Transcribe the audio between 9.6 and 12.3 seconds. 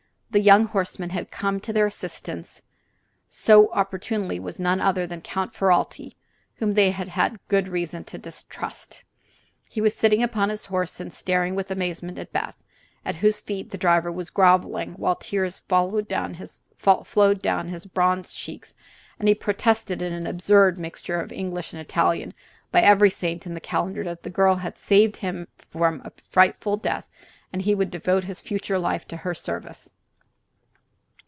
He was sitting upon his horse and staring with amazement